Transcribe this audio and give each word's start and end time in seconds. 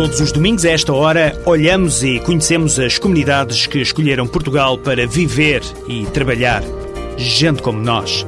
Todos 0.00 0.18
os 0.18 0.32
domingos, 0.32 0.64
a 0.64 0.70
esta 0.70 0.94
hora, 0.94 1.38
olhamos 1.44 2.02
e 2.02 2.18
conhecemos 2.20 2.78
as 2.78 2.98
comunidades 2.98 3.66
que 3.66 3.82
escolheram 3.82 4.26
Portugal 4.26 4.78
para 4.78 5.06
viver 5.06 5.62
e 5.86 6.06
trabalhar. 6.06 6.62
Gente 7.18 7.60
como 7.60 7.78
nós. 7.78 8.26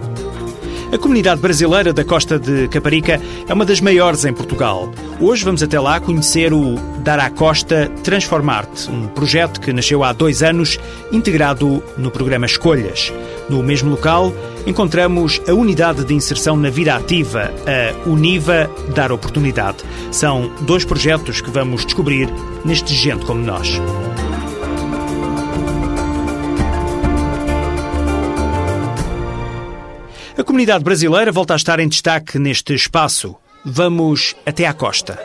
A 0.93 0.99
comunidade 0.99 1.41
brasileira 1.41 1.91
da 1.91 2.05
Costa 2.05 2.39
de 2.39 2.69
Caparica 2.69 3.19
é 3.49 3.55
uma 3.55 3.65
das 3.65 3.81
maiores 3.81 4.27
em 4.27 4.33
Portugal. 4.35 4.93
Hoje 5.19 5.43
vamos 5.43 5.63
até 5.63 5.81
lá 5.81 5.99
conhecer 5.99 6.53
o 6.53 6.75
Dar 6.99 7.19
à 7.19 7.31
Costa 7.31 7.91
Transformar-te, 8.05 8.91
um 8.91 9.09
projeto 9.09 9.59
que 9.59 9.73
nasceu 9.73 10.05
há 10.05 10.13
dois 10.13 10.43
anos, 10.43 10.79
integrado 11.11 11.83
no 11.97 12.11
programa 12.11 12.45
Escolhas. 12.45 13.11
No 13.49 13.63
mesmo 13.63 13.91
local, 13.91 14.35
encontramos 14.67 15.41
a 15.49 15.55
Unidade 15.55 16.05
de 16.05 16.13
Inserção 16.13 16.59
na 16.59 16.69
Vida 16.69 16.95
Ativa, 16.95 17.51
a 17.67 18.07
Univa 18.07 18.71
Dar 18.95 19.13
Oportunidade. 19.13 19.79
São 20.11 20.53
dois 20.61 20.85
projetos 20.85 21.41
que 21.41 21.51
vamos 21.51 21.87
descobrir 21.87 22.29
neste 22.67 22.93
Gente 22.95 23.25
como 23.25 23.43
Nós. 23.43 23.81
A 30.37 30.43
comunidade 30.43 30.83
brasileira 30.83 31.31
volta 31.31 31.53
a 31.53 31.57
estar 31.57 31.79
em 31.79 31.87
destaque 31.87 32.39
neste 32.39 32.75
espaço. 32.75 33.37
Vamos 33.63 34.35
até 34.47 34.67
à 34.67 34.73
costa. 34.73 35.19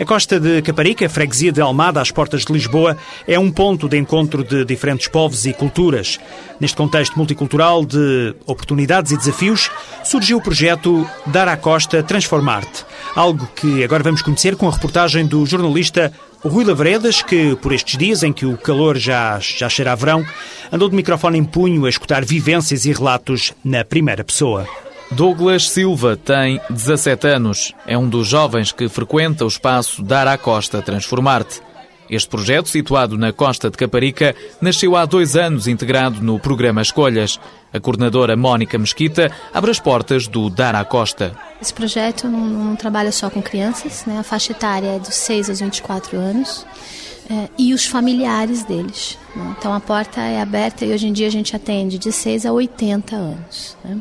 A 0.00 0.04
costa 0.04 0.40
de 0.40 0.62
Caparica, 0.62 1.08
freguesia 1.08 1.52
de 1.52 1.60
Almada, 1.60 2.00
às 2.00 2.10
portas 2.10 2.44
de 2.44 2.52
Lisboa, 2.52 2.96
é 3.28 3.38
um 3.38 3.52
ponto 3.52 3.88
de 3.88 3.96
encontro 3.98 4.42
de 4.42 4.64
diferentes 4.64 5.06
povos 5.06 5.46
e 5.46 5.52
culturas. 5.52 6.18
Neste 6.58 6.76
contexto 6.76 7.16
multicultural 7.16 7.84
de 7.84 8.34
oportunidades 8.46 9.12
e 9.12 9.16
desafios, 9.16 9.70
surgiu 10.02 10.38
o 10.38 10.42
projeto 10.42 11.06
Dar 11.26 11.46
à 11.46 11.56
Costa 11.56 12.02
Transformar-te, 12.02 12.84
algo 13.14 13.46
que 13.54 13.84
agora 13.84 14.02
vamos 14.02 14.22
conhecer 14.22 14.56
com 14.56 14.66
a 14.68 14.72
reportagem 14.72 15.24
do 15.24 15.46
jornalista 15.46 16.12
Rui 16.42 16.64
Lavredas, 16.64 17.20
que 17.20 17.54
por 17.56 17.72
estes 17.72 17.98
dias 17.98 18.22
em 18.22 18.32
que 18.32 18.46
o 18.46 18.56
calor 18.56 18.96
já, 18.96 19.38
já 19.38 19.68
cheira 19.68 19.92
a 19.92 19.94
verão, 19.94 20.24
andou 20.72 20.88
de 20.88 20.96
microfone 20.96 21.38
em 21.38 21.44
punho 21.44 21.84
a 21.84 21.88
escutar 21.88 22.24
vivências 22.24 22.86
e 22.86 22.92
relatos 22.92 23.52
na 23.62 23.84
primeira 23.84 24.24
pessoa. 24.24 24.66
Douglas 25.10 25.68
Silva 25.68 26.16
tem 26.16 26.58
17 26.70 27.26
anos. 27.26 27.74
É 27.86 27.98
um 27.98 28.08
dos 28.08 28.26
jovens 28.28 28.72
que 28.72 28.88
frequenta 28.88 29.44
o 29.44 29.48
espaço 29.48 30.02
Dar 30.02 30.26
à 30.26 30.38
Costa 30.38 30.80
Transformar-te. 30.80 31.60
Este 32.10 32.28
projeto, 32.28 32.68
situado 32.68 33.16
na 33.16 33.32
costa 33.32 33.70
de 33.70 33.76
Caparica, 33.76 34.34
nasceu 34.60 34.96
há 34.96 35.04
dois 35.04 35.36
anos 35.36 35.68
integrado 35.68 36.20
no 36.20 36.40
programa 36.40 36.82
Escolhas. 36.82 37.38
A 37.72 37.78
coordenadora 37.78 38.36
Mónica 38.36 38.76
Mesquita 38.76 39.30
abre 39.54 39.70
as 39.70 39.78
portas 39.78 40.26
do 40.26 40.50
Dar 40.50 40.74
à 40.74 40.84
Costa. 40.84 41.36
Esse 41.62 41.72
projeto 41.72 42.26
não, 42.26 42.40
não 42.40 42.76
trabalha 42.76 43.12
só 43.12 43.30
com 43.30 43.40
crianças, 43.40 44.04
né? 44.06 44.18
a 44.18 44.24
faixa 44.24 44.50
etária 44.50 44.96
é 44.96 44.98
dos 44.98 45.14
6 45.14 45.50
aos 45.50 45.60
24 45.60 46.18
anos 46.18 46.66
é, 47.30 47.48
e 47.56 47.72
os 47.72 47.86
familiares 47.86 48.64
deles. 48.64 49.16
Né? 49.36 49.54
Então 49.56 49.72
a 49.72 49.78
porta 49.78 50.20
é 50.20 50.42
aberta 50.42 50.84
e 50.84 50.92
hoje 50.92 51.06
em 51.06 51.12
dia 51.12 51.28
a 51.28 51.30
gente 51.30 51.54
atende 51.54 51.96
de 51.96 52.10
6 52.10 52.44
a 52.44 52.52
80 52.52 53.14
anos. 53.14 53.76
Né? 53.84 53.98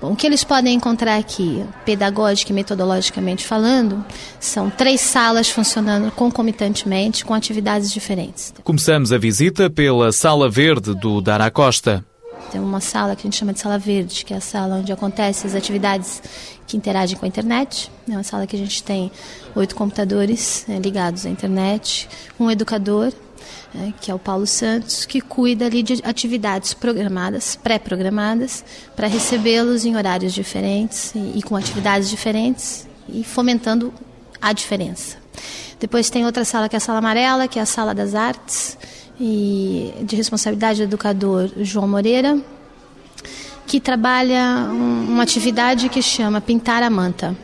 Bom, 0.00 0.12
o 0.12 0.16
que 0.16 0.24
eles 0.24 0.44
podem 0.44 0.76
encontrar 0.76 1.16
aqui, 1.16 1.64
pedagógica 1.84 2.52
e 2.52 2.54
metodologicamente 2.54 3.44
falando, 3.44 4.04
são 4.38 4.70
três 4.70 5.00
salas 5.00 5.50
funcionando 5.50 6.12
concomitantemente 6.12 7.24
com 7.24 7.34
atividades 7.34 7.90
diferentes. 7.90 8.54
Começamos 8.62 9.12
a 9.12 9.18
visita 9.18 9.68
pela 9.68 10.12
Sala 10.12 10.48
Verde 10.48 10.94
do 10.94 11.20
Dar 11.20 11.50
Costa. 11.50 12.04
Tem 12.50 12.60
uma 12.60 12.80
sala 12.80 13.14
que 13.14 13.22
a 13.22 13.24
gente 13.24 13.36
chama 13.36 13.52
de 13.52 13.60
sala 13.60 13.78
verde, 13.78 14.24
que 14.24 14.32
é 14.32 14.38
a 14.38 14.40
sala 14.40 14.76
onde 14.76 14.90
acontecem 14.90 15.48
as 15.48 15.54
atividades 15.54 16.22
que 16.66 16.76
interagem 16.76 17.16
com 17.16 17.26
a 17.26 17.28
internet. 17.28 17.90
É 18.08 18.12
uma 18.12 18.22
sala 18.22 18.46
que 18.46 18.56
a 18.56 18.58
gente 18.58 18.82
tem 18.82 19.12
oito 19.54 19.74
computadores 19.74 20.64
né, 20.66 20.78
ligados 20.78 21.26
à 21.26 21.28
internet, 21.28 22.08
um 22.40 22.50
educador, 22.50 23.12
né, 23.74 23.92
que 24.00 24.10
é 24.10 24.14
o 24.14 24.18
Paulo 24.18 24.46
Santos, 24.46 25.04
que 25.04 25.20
cuida 25.20 25.66
ali 25.66 25.82
de 25.82 26.00
atividades 26.04 26.72
programadas, 26.72 27.54
pré-programadas, 27.56 28.64
para 28.96 29.06
recebê-los 29.06 29.84
em 29.84 29.96
horários 29.96 30.32
diferentes 30.32 31.14
e, 31.14 31.38
e 31.38 31.42
com 31.42 31.54
atividades 31.54 32.08
diferentes 32.08 32.88
e 33.08 33.22
fomentando 33.22 33.92
a 34.40 34.52
diferença. 34.52 35.18
Depois 35.78 36.10
tem 36.10 36.24
outra 36.24 36.44
sala 36.44 36.68
que 36.68 36.76
é 36.76 36.78
a 36.78 36.80
sala 36.80 36.98
amarela, 36.98 37.46
que 37.46 37.58
é 37.58 37.62
a 37.62 37.66
sala 37.66 37.94
das 37.94 38.14
artes, 38.14 38.76
e 39.20 39.92
de 40.02 40.16
responsabilidade 40.16 40.78
do 40.78 40.84
educador 40.84 41.50
João 41.58 41.88
Moreira, 41.88 42.38
que 43.66 43.80
trabalha 43.80 44.68
uma 44.70 45.22
atividade 45.22 45.88
que 45.88 46.00
chama 46.00 46.40
Pintar 46.40 46.82
a 46.82 46.90
Manta. 46.90 47.36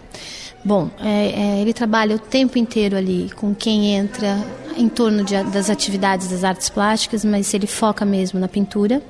Bom, 0.65 0.89
é, 0.99 1.59
é, 1.59 1.61
ele 1.61 1.75
trabalha 1.75 2.17
o 2.17 2.19
tempo 2.19 2.59
inteiro 2.59 2.97
ali 2.97 3.31
com 3.37 3.55
quem 3.55 3.95
entra 3.95 4.43
em 4.79 4.89
torno 4.89 5.23
de, 5.23 5.43
das 5.45 5.69
atividades 5.69 6.29
das 6.29 6.43
artes 6.43 6.71
plásticas, 6.71 7.25
mas 7.25 7.53
ele 7.53 7.67
foca 7.67 8.05
mesmo 8.05 8.41
na 8.41 8.49
pintura. 8.49 9.03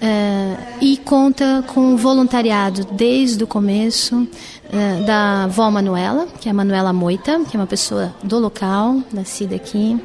É, 0.00 0.56
e 0.80 0.96
conta 0.98 1.64
com 1.68 1.94
o 1.94 1.96
voluntariado 1.96 2.84
desde 2.92 3.42
o 3.44 3.46
começo 3.46 4.26
é, 4.70 5.02
da 5.02 5.46
vó 5.46 5.70
Manuela, 5.70 6.26
que 6.40 6.48
é 6.48 6.50
a 6.50 6.54
Manuela 6.54 6.92
Moita, 6.92 7.40
que 7.48 7.56
é 7.56 7.60
uma 7.60 7.66
pessoa 7.66 8.14
do 8.22 8.38
local, 8.38 9.02
nascida 9.12 9.56
aqui, 9.56 9.98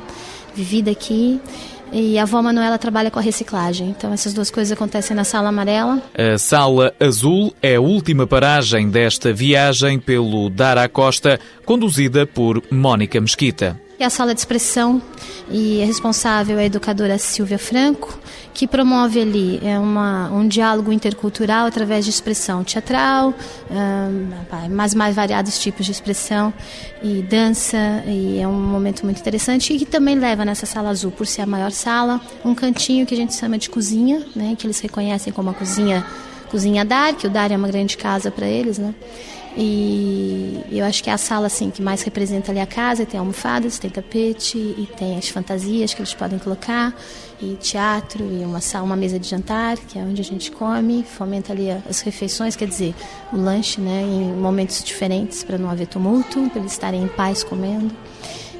vivida 0.54 0.92
aqui, 0.92 1.42
e 1.92 2.18
a 2.18 2.24
avó 2.24 2.42
Manuela 2.42 2.78
trabalha 2.78 3.12
com 3.12 3.20
a 3.20 3.22
reciclagem. 3.22 3.90
Então 3.90 4.14
essas 4.14 4.34
duas 4.34 4.50
coisas 4.50 4.72
acontecem 4.72 5.16
na 5.16 5.24
sala 5.24 5.50
amarela. 5.50 6.02
A 6.18 6.38
sala 6.38 6.94
azul 7.00 7.54
é 7.62 7.76
a 7.76 7.82
última 7.82 8.26
paragem 8.26 8.90
desta 8.90 9.34
viagem 9.34 10.00
pelo 10.00 10.50
Dar 10.50 10.78
à 10.78 10.88
Costa, 10.88 11.40
conduzida 11.66 12.26
por 12.26 12.62
Mónica 12.72 13.20
Mesquita 13.20 13.80
é 14.04 14.06
a 14.06 14.10
sala 14.10 14.34
de 14.34 14.40
expressão 14.40 15.02
e 15.50 15.82
a 15.82 15.86
responsável 15.86 16.58
é 16.58 16.64
a 16.64 16.66
educadora 16.66 17.18
Silvia 17.18 17.60
Franco, 17.60 18.18
que 18.54 18.68
promove 18.68 19.22
ali 19.22 19.60
é 19.64 19.78
uma, 19.78 20.30
um 20.32 20.48
diálogo 20.48 20.92
intercultural 20.92 21.66
através 21.66 22.06
de 22.06 22.12
expressão 22.12 22.64
teatral, 22.64 23.34
um, 23.70 24.74
mais, 24.74 24.94
mais 24.94 25.16
variados 25.16 25.60
tipos 25.60 25.86
de 25.86 25.92
expressão 25.92 26.54
e 27.02 27.22
dança, 27.22 27.78
e 28.06 28.40
é 28.40 28.48
um 28.48 28.60
momento 28.60 29.04
muito 29.04 29.20
interessante 29.20 29.74
e 29.74 29.80
que 29.80 29.86
também 29.86 30.16
leva 30.16 30.44
nessa 30.44 30.66
sala 30.66 30.90
azul, 30.90 31.12
por 31.12 31.28
ser 31.28 31.42
a 31.42 31.46
maior 31.46 31.72
sala, 31.72 32.20
um 32.44 32.56
cantinho 32.56 33.06
que 33.06 33.14
a 33.14 33.18
gente 33.18 33.36
chama 33.36 33.58
de 33.58 33.70
cozinha, 33.70 34.26
né, 34.36 34.56
que 34.58 34.66
eles 34.66 34.80
reconhecem 34.80 35.32
como 35.32 35.50
a 35.50 35.54
cozinha, 35.54 36.06
cozinha 36.50 36.84
Dar, 36.84 37.14
que 37.14 37.28
o 37.28 37.30
Dar 37.30 37.52
é 37.52 37.58
uma 37.58 37.68
grande 37.68 37.98
casa 37.98 38.32
para 38.32 38.48
eles, 38.48 38.78
né? 38.78 38.94
E 39.58 40.64
eu 40.72 40.86
acho 40.86 41.04
que 41.04 41.10
é 41.10 41.14
a 41.14 41.18
sala 41.18 41.48
assim 41.48 41.70
que 41.70 41.82
mais 41.82 42.02
representa 42.02 42.52
ali 42.52 42.60
a 42.60 42.66
casa, 42.66 43.06
tem 43.06 43.20
almofadas, 43.20 43.78
tem 43.78 43.90
tapete 43.90 44.58
e 44.58 44.88
tem 44.98 45.18
as 45.18 45.28
fantasias 45.28 45.94
que 45.94 46.02
eles 46.02 46.14
podem 46.14 46.40
colocar 46.40 46.96
e 47.42 47.56
teatro 47.56 48.24
e 48.24 48.46
uma 48.46 48.62
sala, 48.62 48.86
uma 48.86 48.96
mesa 48.96 49.20
de 49.20 49.28
jantar, 49.28 49.78
que 49.78 50.00
é 50.00 50.04
onde 50.04 50.22
a 50.22 50.24
gente 50.24 50.52
come, 50.52 51.04
fomenta 51.04 51.52
ali 51.52 51.70
as 51.72 52.00
refeições, 52.02 52.56
quer 52.56 52.68
dizer, 52.68 52.94
o 53.34 53.38
lanche, 53.38 53.82
né, 53.82 54.02
em 54.04 54.32
momentos 54.32 54.84
diferentes 54.84 55.44
para 55.44 55.58
não 55.58 55.70
haver 55.70 55.88
tumulto, 55.88 56.50
para 56.50 56.60
eles 56.60 56.72
estarem 56.72 57.04
em 57.04 57.08
paz 57.08 57.44
comendo 57.44 57.94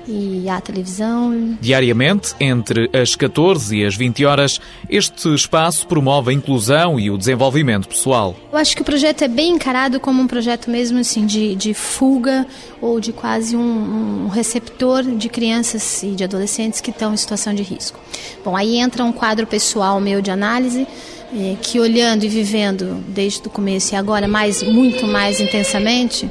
e 0.08 0.48
à 0.50 0.60
televisão. 0.60 1.58
Diariamente, 1.60 2.34
entre 2.40 2.90
as 2.94 3.16
14 3.16 3.78
e 3.78 3.86
as 3.86 3.96
20 3.96 4.26
horas, 4.26 4.60
este 4.90 5.34
espaço 5.34 5.88
promove 5.88 6.32
a 6.32 6.34
inclusão 6.34 7.00
e 7.00 7.10
o 7.10 7.18
desenvolvimento 7.18 7.88
pessoal. 7.88 8.36
Eu 8.52 8.58
acho 8.58 8.76
que 8.76 8.82
o 8.82 8.86
projeto 8.86 9.24
é 9.24 9.28
bem 9.28 9.54
encarado 9.54 10.00
como 10.00 10.22
um 10.22 10.28
projeto 10.28 10.70
mesmo 10.70 11.00
assim 11.00 11.26
de, 11.26 11.56
de 11.56 11.74
fuga 11.74 12.46
ou 12.82 13.00
de 13.00 13.12
quase 13.12 13.56
um, 13.56 14.26
um 14.26 14.28
receptor 14.28 15.04
de 15.04 15.30
crianças 15.30 16.04
e 16.04 16.12
de 16.12 16.24
adolescentes 16.24 16.82
que 16.82 16.92
estão 16.92 17.14
em 17.14 17.18
situação 17.18 17.54
de 17.54 17.64
risco. 17.64 18.00
Bom, 18.44 18.56
aí 18.56 18.78
entra 18.78 19.04
um 19.04 19.12
quadro 19.12 19.46
pessoal 19.46 20.00
meu 20.00 20.22
de 20.22 20.32
análise 20.32 20.88
é, 21.34 21.56
que 21.62 21.80
olhando 21.80 22.26
e 22.26 22.28
vivendo 22.28 23.02
desde 23.08 23.48
o 23.48 23.50
começo 23.50 23.94
e 23.94 23.96
agora 23.96 24.28
mais 24.28 24.62
muito 24.64 25.08
mais 25.08 25.40
intensamente 25.40 26.30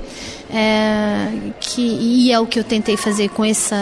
é, 0.52 1.52
que 1.60 1.80
e 1.80 2.32
é 2.32 2.40
o 2.40 2.46
que 2.46 2.58
eu 2.58 2.64
tentei 2.64 2.96
fazer 2.96 3.28
com 3.30 3.44
esse 3.44 3.74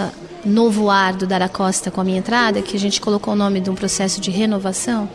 novo 0.44 0.88
ar 0.90 1.14
do 1.14 1.26
Dara 1.26 1.48
Costa 1.48 1.90
com 1.90 2.00
a 2.00 2.04
minha 2.04 2.18
entrada 2.18 2.62
que 2.62 2.76
a 2.76 2.80
gente 2.80 3.00
colocou 3.00 3.34
o 3.34 3.36
nome 3.36 3.60
de 3.60 3.70
um 3.70 3.74
processo 3.74 4.20
de 4.20 4.30
renovação 4.30 5.08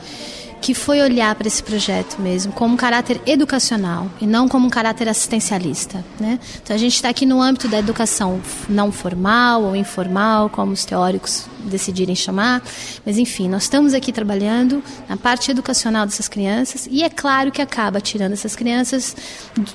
que 0.64 0.74
foi 0.74 1.02
olhar 1.02 1.36
para 1.36 1.46
esse 1.46 1.62
projeto 1.62 2.22
mesmo 2.22 2.54
como 2.54 2.74
um 2.76 2.78
caráter 2.78 3.20
educacional 3.26 4.10
e 4.22 4.26
não 4.26 4.48
como 4.48 4.68
um 4.68 4.70
caráter 4.70 5.10
assistencialista. 5.10 6.04
Né? 6.18 6.40
Então 6.64 6.74
a 6.74 6.80
gente 6.80 6.96
está 6.96 7.10
aqui 7.10 7.26
no 7.26 7.42
âmbito 7.42 7.68
da 7.68 7.80
educação 7.80 8.40
não 8.70 8.90
formal 8.90 9.64
ou 9.64 9.76
informal, 9.76 10.50
como 10.50 10.72
os 10.72 10.86
teóricos 10.86 11.48
decidirem 11.64 12.16
chamar. 12.16 12.62
Mas 13.06 13.18
enfim, 13.18 13.50
nós 13.50 13.64
estamos 13.64 13.94
aqui 13.94 14.12
trabalhando 14.12 14.84
na 15.08 15.18
parte 15.18 15.52
educacional 15.52 16.06
dessas 16.06 16.28
crianças 16.28 16.88
e 16.90 17.04
é 17.04 17.10
claro 17.10 17.52
que 17.52 17.62
acaba 17.62 18.02
tirando 18.02 18.34
essas 18.34 18.56
crianças 18.56 19.16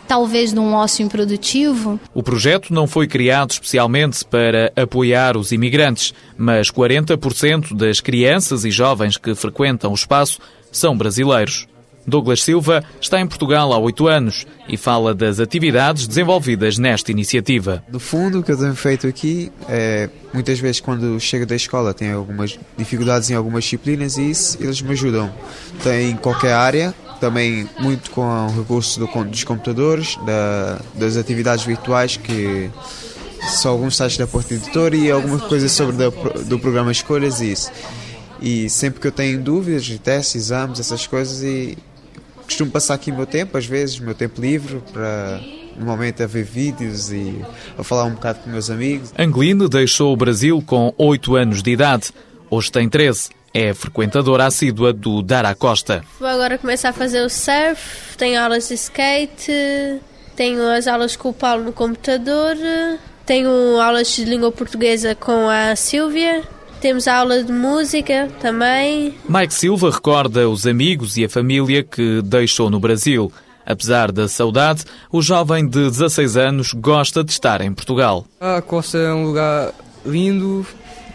talvez 0.06 0.52
de 0.52 0.58
um 0.58 0.74
ócio 0.74 1.04
improdutivo. 1.04 1.98
O 2.14 2.22
projeto 2.22 2.72
não 2.72 2.86
foi 2.86 3.06
criado 3.06 3.50
especialmente 3.50 4.24
para 4.24 4.72
apoiar 4.76 5.36
os 5.36 5.52
imigrantes, 5.52 6.12
mas 6.36 6.70
40% 6.70 7.76
das 7.76 8.00
crianças 8.00 8.64
e 8.64 8.70
jovens 8.70 9.16
que 9.16 9.34
frequentam 9.34 9.92
o 9.92 9.94
espaço 9.94 10.38
são 10.70 10.96
brasileiros. 10.96 11.66
Douglas 12.08 12.42
Silva 12.42 12.82
está 13.00 13.20
em 13.20 13.26
Portugal 13.26 13.72
há 13.72 13.78
oito 13.78 14.06
anos 14.06 14.46
e 14.68 14.76
fala 14.76 15.14
das 15.14 15.38
atividades 15.38 16.06
desenvolvidas 16.06 16.78
nesta 16.78 17.10
iniciativa. 17.10 17.84
No 17.90 18.00
fundo, 18.00 18.40
o 18.40 18.42
que 18.42 18.52
eu 18.52 18.56
tenho 18.56 18.74
feito 18.74 19.06
aqui 19.06 19.52
é 19.68 20.08
muitas 20.32 20.58
vezes 20.58 20.80
quando 20.80 21.18
chego 21.20 21.46
da 21.46 21.56
escola 21.56 21.94
tenho 21.94 22.16
algumas 22.16 22.58
dificuldades 22.76 23.30
em 23.30 23.34
algumas 23.34 23.64
disciplinas 23.64 24.16
e 24.16 24.30
isso 24.30 24.58
eles 24.60 24.80
me 24.80 24.92
ajudam. 24.92 25.32
Tem 25.82 26.16
qualquer 26.16 26.52
área, 26.52 26.94
também 27.20 27.68
muito 27.78 28.10
com 28.10 28.22
o 28.22 28.58
recurso 28.58 29.00
do, 29.00 29.24
dos 29.24 29.44
computadores, 29.44 30.16
da, 30.24 30.80
das 30.94 31.16
atividades 31.16 31.64
virtuais 31.64 32.16
que 32.16 32.70
são 33.48 33.72
alguns 33.72 33.96
sites 33.96 34.16
da 34.16 34.26
Porta 34.26 34.54
Editora 34.54 34.96
e 34.96 35.10
algumas 35.10 35.42
coisas 35.42 35.70
sobre 35.72 35.96
do, 35.96 36.10
do 36.44 36.58
programa 36.58 36.90
Escolhas 36.92 37.40
e 37.40 37.52
isso. 37.52 37.70
E 38.40 38.70
sempre 38.70 39.00
que 39.00 39.06
eu 39.06 39.12
tenho 39.12 39.40
dúvidas, 39.40 39.88
testes, 40.02 40.36
exames, 40.36 40.78
essas 40.78 41.06
coisas, 41.06 41.42
e 41.42 41.76
costumo 42.48 42.70
passar 42.70 42.94
aqui 42.94 43.10
o 43.10 43.14
meu 43.14 43.26
tempo, 43.26 43.58
às 43.58 43.66
vezes, 43.66 43.98
o 43.98 44.04
meu 44.04 44.14
tempo 44.14 44.40
livre, 44.40 44.82
para 44.90 45.38
normalmente 45.76 46.22
a 46.22 46.26
ver 46.26 46.44
vídeos 46.44 47.12
e 47.12 47.44
a 47.76 47.84
falar 47.84 48.04
um 48.04 48.12
bocado 48.12 48.40
com 48.40 48.50
meus 48.50 48.70
amigos. 48.70 49.12
Angeline 49.16 49.68
deixou 49.68 50.12
o 50.12 50.16
Brasil 50.16 50.62
com 50.66 50.92
8 50.96 51.36
anos 51.36 51.62
de 51.62 51.70
idade. 51.70 52.10
Hoje 52.50 52.72
tem 52.72 52.88
13. 52.88 53.28
É 53.52 53.74
frequentadora 53.74 54.46
assídua 54.46 54.92
do 54.92 55.22
Dara 55.22 55.54
Costa. 55.54 56.02
Vou 56.18 56.28
agora 56.28 56.58
começar 56.58 56.88
a 56.88 56.92
fazer 56.92 57.20
o 57.22 57.28
surf, 57.28 58.16
tenho 58.16 58.40
aulas 58.40 58.68
de 58.68 58.74
skate, 58.74 60.00
tenho 60.34 60.62
as 60.70 60.86
aulas 60.86 61.16
com 61.16 61.28
o 61.30 61.34
Paulo 61.34 61.64
no 61.64 61.72
computador, 61.72 62.56
tenho 63.26 63.50
aulas 63.80 64.08
de 64.08 64.24
língua 64.24 64.50
portuguesa 64.50 65.14
com 65.14 65.48
a 65.48 65.76
Silvia 65.76 66.42
temos 66.80 67.08
aula 67.08 67.42
de 67.42 67.52
música 67.52 68.28
também. 68.40 69.14
Mike 69.28 69.54
Silva 69.54 69.90
recorda 69.90 70.48
os 70.48 70.66
amigos 70.66 71.16
e 71.16 71.24
a 71.24 71.28
família 71.28 71.82
que 71.82 72.22
deixou 72.22 72.70
no 72.70 72.80
Brasil. 72.80 73.32
Apesar 73.66 74.10
da 74.10 74.26
saudade, 74.28 74.84
o 75.12 75.20
jovem 75.20 75.66
de 75.66 75.90
16 75.90 76.36
anos 76.36 76.72
gosta 76.72 77.22
de 77.22 77.32
estar 77.32 77.60
em 77.60 77.72
Portugal. 77.72 78.24
A 78.40 78.62
Costa 78.62 78.96
é 78.96 79.12
um 79.12 79.24
lugar 79.24 79.72
lindo, 80.06 80.66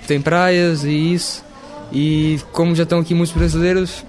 tem 0.07 0.21
praias 0.21 0.83
e 0.83 1.13
isso. 1.13 1.43
E 1.91 2.39
como 2.51 2.75
já 2.75 2.83
estão 2.83 2.99
aqui 2.99 3.15
muitos 3.15 3.35
brasileiros, 3.35 4.05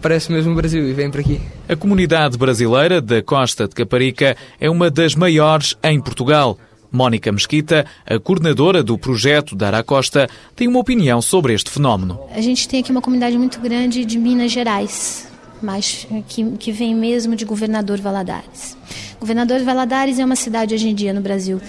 parece 0.00 0.30
mesmo 0.30 0.52
o 0.52 0.54
Brasil 0.54 0.88
e 0.88 0.92
vem 0.92 1.10
para 1.10 1.20
aqui. 1.20 1.40
A 1.68 1.74
comunidade 1.74 2.38
brasileira 2.38 3.00
da 3.00 3.22
Costa 3.22 3.66
de 3.66 3.74
Caparica 3.74 4.36
é 4.60 4.70
uma 4.70 4.90
das 4.90 5.14
maiores 5.14 5.76
em 5.82 6.00
Portugal. 6.00 6.58
Mónica 6.90 7.30
Mesquita, 7.30 7.86
a 8.06 8.18
coordenadora 8.18 8.82
do 8.82 8.98
projeto 8.98 9.54
Dar 9.54 9.82
Costa, 9.84 10.28
tem 10.56 10.68
uma 10.68 10.80
opinião 10.80 11.22
sobre 11.22 11.54
este 11.54 11.70
fenómeno. 11.70 12.20
A 12.34 12.40
gente 12.40 12.68
tem 12.68 12.80
aqui 12.80 12.90
uma 12.90 13.00
comunidade 13.00 13.38
muito 13.38 13.60
grande 13.60 14.04
de 14.04 14.18
Minas 14.18 14.52
Gerais, 14.52 15.28
mas 15.62 16.06
que, 16.28 16.44
que 16.52 16.72
vem 16.72 16.94
mesmo 16.94 17.36
de 17.36 17.44
Governador 17.44 18.00
Valadares. 18.00 18.76
Governador 19.18 19.60
Valadares 19.60 20.18
é 20.18 20.24
uma 20.24 20.36
cidade 20.36 20.74
hoje 20.74 20.88
em 20.88 20.94
dia 20.94 21.12
no 21.12 21.20
Brasil 21.20 21.60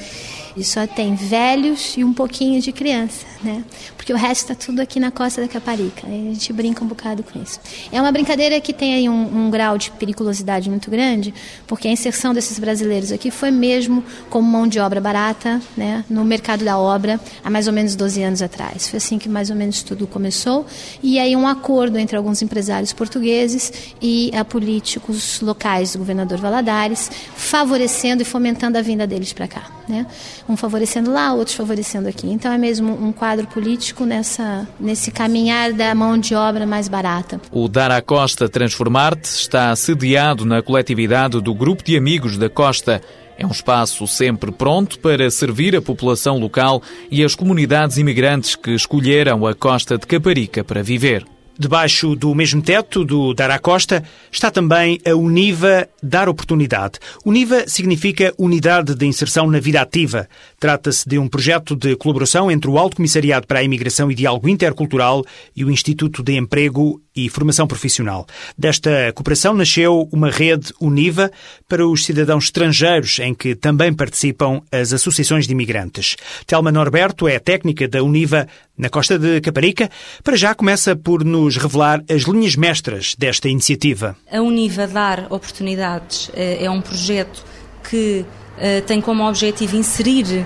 e 0.55 0.63
só 0.63 0.85
tem 0.87 1.15
velhos 1.15 1.95
e 1.97 2.03
um 2.03 2.13
pouquinho 2.13 2.61
de 2.61 2.71
criança, 2.71 3.25
né? 3.43 3.63
Porque 3.95 4.13
o 4.13 4.15
resto 4.15 4.51
está 4.51 4.55
tudo 4.55 4.81
aqui 4.81 4.99
na 4.99 5.11
costa 5.11 5.41
da 5.41 5.47
Caparica. 5.47 6.07
a 6.07 6.09
gente 6.09 6.53
brinca 6.53 6.83
um 6.83 6.87
bocado 6.87 7.23
com 7.23 7.41
isso. 7.41 7.59
É 7.91 7.99
uma 7.99 8.11
brincadeira 8.11 8.59
que 8.61 8.73
tem 8.73 9.09
um, 9.09 9.45
um, 9.45 9.49
grau 9.49 9.77
de 9.77 9.91
periculosidade 9.91 10.69
muito 10.69 10.89
grande, 10.89 11.33
porque 11.67 11.87
a 11.87 11.91
inserção 11.91 12.33
desses 12.33 12.59
brasileiros 12.59 13.11
aqui 13.11 13.31
foi 13.31 13.51
mesmo 13.51 14.03
como 14.29 14.47
mão 14.47 14.67
de 14.67 14.79
obra 14.79 15.01
barata, 15.01 15.61
né? 15.75 16.05
No 16.09 16.23
mercado 16.23 16.63
da 16.63 16.77
obra 16.77 17.19
há 17.43 17.49
mais 17.49 17.67
ou 17.67 17.73
menos 17.73 17.95
12 17.95 18.23
anos 18.23 18.41
atrás. 18.41 18.87
Foi 18.87 18.97
assim 18.97 19.17
que 19.17 19.27
mais 19.27 19.49
ou 19.49 19.55
menos 19.55 19.83
tudo 19.83 20.07
começou. 20.07 20.65
E 21.01 21.19
aí 21.19 21.35
um 21.35 21.47
acordo 21.47 21.97
entre 21.97 22.15
alguns 22.15 22.41
empresários 22.41 22.93
portugueses 22.93 23.71
e 24.01 24.31
a 24.35 24.45
políticos 24.45 25.41
locais 25.41 25.93
do 25.93 25.99
governador 25.99 26.37
Valadares, 26.37 27.09
favorecendo 27.35 28.21
e 28.21 28.25
fomentando 28.25 28.77
a 28.77 28.81
vinda 28.81 29.07
deles 29.07 29.33
para 29.33 29.47
cá, 29.47 29.69
né? 29.87 30.05
um 30.47 30.57
favorecendo 30.57 31.11
lá, 31.11 31.33
outros 31.33 31.55
favorecendo 31.55 32.07
aqui. 32.07 32.27
Então 32.27 32.51
é 32.51 32.57
mesmo 32.57 32.93
um 32.93 33.11
quadro 33.11 33.30
político 33.47 34.05
nessa, 34.05 34.67
nesse 34.79 35.11
caminhar 35.11 35.73
da 35.73 35.93
mão 35.95 36.17
de 36.17 36.35
obra 36.35 36.65
mais 36.65 36.87
barata. 36.87 37.39
O 37.51 37.67
Dar 37.67 37.91
à 37.91 38.01
Costa 38.01 38.49
Transformar-te 38.49 39.25
está 39.25 39.75
sediado 39.75 40.45
na 40.45 40.61
coletividade 40.61 41.39
do 41.41 41.53
Grupo 41.53 41.83
de 41.83 41.95
Amigos 41.95 42.37
da 42.37 42.49
Costa. 42.49 43.01
É 43.37 43.45
um 43.45 43.51
espaço 43.51 44.05
sempre 44.07 44.51
pronto 44.51 44.99
para 44.99 45.29
servir 45.31 45.75
a 45.75 45.81
população 45.81 46.37
local 46.37 46.81
e 47.09 47.23
as 47.23 47.33
comunidades 47.33 47.97
imigrantes 47.97 48.55
que 48.55 48.71
escolheram 48.71 49.47
a 49.47 49.55
Costa 49.55 49.97
de 49.97 50.05
Caparica 50.05 50.63
para 50.63 50.83
viver. 50.83 51.25
Debaixo 51.61 52.15
do 52.15 52.33
mesmo 52.33 52.59
teto 52.59 53.05
do 53.05 53.35
Dar 53.35 53.51
à 53.51 53.59
Costa 53.59 54.03
está 54.31 54.49
também 54.49 54.99
a 55.05 55.13
Univa 55.13 55.87
Dar 56.01 56.27
Oportunidade. 56.27 56.93
Univa 57.23 57.65
significa 57.67 58.33
Unidade 58.35 58.95
de 58.95 59.05
Inserção 59.05 59.45
na 59.45 59.59
Vida 59.59 59.79
Ativa. 59.79 60.27
Trata-se 60.59 61.07
de 61.07 61.19
um 61.19 61.27
projeto 61.27 61.75
de 61.75 61.95
colaboração 61.95 62.49
entre 62.49 62.67
o 62.67 62.79
Alto 62.79 62.95
Comissariado 62.95 63.45
para 63.45 63.59
a 63.59 63.63
Imigração 63.63 64.09
e 64.09 64.15
Diálogo 64.15 64.49
Intercultural 64.49 65.23
e 65.55 65.63
o 65.63 65.69
Instituto 65.69 66.23
de 66.23 66.35
Emprego 66.35 66.99
e 67.15 67.29
Formação 67.29 67.67
Profissional. 67.67 68.25
Desta 68.57 69.11
cooperação 69.13 69.53
nasceu 69.53 70.07
uma 70.11 70.31
rede 70.31 70.73
Univa 70.79 71.29
para 71.67 71.85
os 71.85 72.05
cidadãos 72.05 72.45
estrangeiros, 72.45 73.19
em 73.19 73.33
que 73.33 73.53
também 73.53 73.93
participam 73.93 74.61
as 74.71 74.93
associações 74.93 75.45
de 75.45 75.51
imigrantes. 75.51 76.15
Telma 76.47 76.71
Norberto 76.71 77.27
é 77.27 77.37
técnica 77.37 77.87
da 77.87 78.01
Univa 78.01 78.47
na 78.81 78.89
costa 78.89 79.17
de 79.17 79.39
Caparica. 79.39 79.89
Para 80.23 80.35
já 80.35 80.55
começa 80.55 80.95
por 80.95 81.23
nos 81.23 81.55
revelar 81.55 82.03
as 82.09 82.23
linhas 82.23 82.55
mestras 82.55 83.15
desta 83.17 83.47
iniciativa. 83.47 84.17
A 84.29 84.41
Univa 84.41 84.87
Dar 84.87 85.27
Oportunidades 85.29 86.31
eh, 86.33 86.65
é 86.65 86.69
um 86.69 86.81
projeto 86.81 87.45
que 87.87 88.25
eh, 88.57 88.81
tem 88.81 88.99
como 88.99 89.27
objetivo 89.27 89.77
inserir 89.77 90.45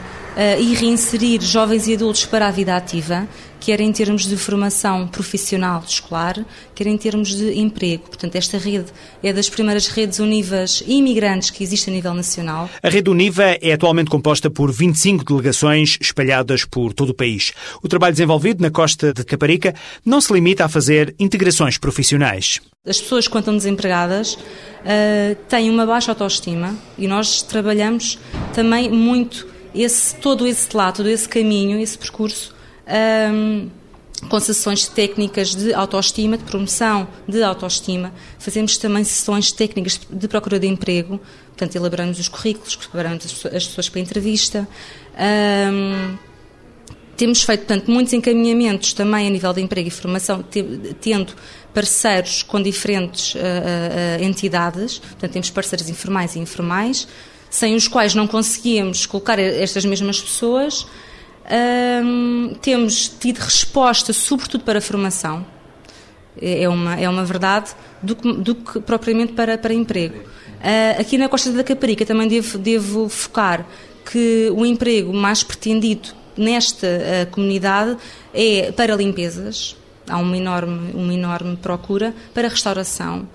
e 0.60 0.74
reinserir 0.74 1.42
jovens 1.42 1.88
e 1.88 1.94
adultos 1.94 2.26
para 2.26 2.48
a 2.48 2.52
vida 2.52 2.76
ativa 2.76 3.28
quer 3.66 3.82
em 3.82 3.92
termos 3.92 4.28
de 4.28 4.38
formação 4.38 5.08
profissional 5.08 5.84
escolar, 5.88 6.46
quer 6.76 6.86
em 6.86 6.96
termos 6.96 7.34
de 7.36 7.58
emprego. 7.58 8.04
Portanto, 8.04 8.36
esta 8.36 8.60
rede 8.60 8.86
é 9.24 9.34
das 9.34 9.50
primeiras 9.50 9.88
redes 9.88 10.20
univas 10.20 10.84
e 10.86 10.94
imigrantes 10.98 11.50
que 11.50 11.64
existe 11.64 11.90
a 11.90 11.94
nível 11.94 12.14
nacional. 12.14 12.70
A 12.84 12.90
rede 12.90 13.10
Univa 13.10 13.44
é 13.44 13.74
atualmente 13.74 14.12
composta 14.12 14.52
por 14.52 14.72
25 14.72 15.24
delegações 15.26 15.98
espalhadas 16.00 16.64
por 16.64 16.94
todo 16.94 17.10
o 17.10 17.14
país. 17.16 17.54
O 17.82 17.88
trabalho 17.88 18.14
desenvolvido 18.14 18.62
na 18.62 18.70
costa 18.70 19.12
de 19.12 19.24
Caparica 19.24 19.74
não 20.06 20.22
se 20.22 20.32
limita 20.32 20.66
a 20.66 20.70
fazer 20.70 21.16
integrações 21.18 21.80
profissionais. 21.80 22.62
As 22.86 23.02
pessoas, 23.02 23.28
quando 23.28 23.46
estão 23.46 23.58
desempregadas, 23.58 24.36
uh, 24.36 25.36
têm 25.50 25.72
uma 25.72 25.88
baixa 25.88 26.12
autoestima 26.12 26.76
e 27.00 27.08
nós 27.08 27.42
trabalhamos 27.42 28.20
também 28.54 28.92
muito 28.92 29.55
esse, 29.76 30.16
todo 30.16 30.48
esse 30.48 30.76
lado, 30.76 30.98
todo 30.98 31.10
esse 31.10 31.28
caminho, 31.28 31.80
esse 31.80 31.98
percurso 31.98 32.56
um, 33.34 33.70
com 34.30 34.40
sessões 34.40 34.88
técnicas 34.88 35.54
de 35.54 35.74
autoestima, 35.74 36.38
de 36.38 36.44
promoção 36.44 37.08
de 37.28 37.44
autoestima. 37.44 38.14
Fazemos 38.40 38.78
também 38.78 39.04
sessões 39.04 39.52
técnicas 39.52 40.00
de 40.10 40.28
procura 40.28 40.60
de 40.60 40.68
emprego, 40.68 41.20
portanto, 41.48 41.76
elaboramos 41.76 42.20
os 42.20 42.28
currículos, 42.28 42.76
preparamos 42.76 43.26
as 43.26 43.68
pessoas 43.68 43.90
para 43.90 44.00
a 44.00 44.04
entrevista. 44.04 44.68
Um, 45.72 46.18
temos 47.16 47.44
feito, 47.44 47.62
portanto, 47.66 47.90
muitos 47.90 48.14
encaminhamentos 48.14 48.94
também 48.94 49.28
a 49.28 49.30
nível 49.30 49.54
de 49.54 49.62
emprego 49.62 49.88
e 49.88 49.92
formação, 49.92 50.44
tendo 51.00 51.34
parceiros 51.74 52.44
com 52.44 52.62
diferentes 52.62 53.36
uh, 53.36 53.38
uh, 53.38 54.24
entidades, 54.24 55.00
portanto, 55.00 55.32
temos 55.32 55.50
parceiros 55.50 55.90
informais 55.90 56.36
e 56.36 56.40
informais, 56.40 57.08
sem 57.50 57.76
os 57.76 57.88
quais 57.88 58.14
não 58.14 58.28
conseguíamos 58.28 59.06
colocar 59.06 59.40
estas 59.40 59.86
mesmas 59.86 60.20
pessoas 60.22 60.86
temos 62.62 63.08
tido 63.08 63.38
resposta, 63.38 64.12
sobretudo 64.12 64.64
para 64.64 64.80
a 64.80 64.82
formação, 64.82 65.46
é, 66.42 66.64
é 66.64 66.70
uma, 66.70 67.00
é 67.00 67.08
uma 67.08 67.24
verdade, 67.24 67.72
do 68.02 68.16
que, 68.16 68.34
do 68.34 68.56
que 68.56 68.80
propriamente 68.82 69.34
para, 69.34 69.58
para 69.58 69.74
emprego. 69.74 70.18
Uh, 70.18 71.00
aqui 71.00 71.18
na 71.18 71.30
Costa 71.30 71.52
da 71.52 71.64
Caparica 71.64 72.06
também 72.06 72.28
devo, 72.28 72.58
devo 72.58 73.10
focar 73.10 73.66
que 74.12 74.50
o 74.56 74.66
emprego 74.66 75.14
mais 75.14 75.44
pretendido 75.44 76.10
nesta 76.36 76.88
uh, 76.88 77.32
comunidade 77.32 77.98
é 78.34 78.72
para 78.72 78.96
limpezas, 78.96 79.76
há 80.08 80.18
uma 80.18 80.38
enorme, 80.38 80.92
uma 80.94 81.14
enorme 81.14 81.56
procura, 81.58 82.14
para 82.34 82.48
restauração, 82.48 83.28